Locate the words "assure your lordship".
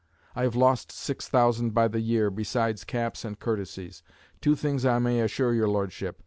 5.21-6.19